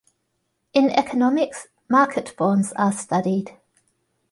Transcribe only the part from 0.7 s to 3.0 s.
In economics, market forms are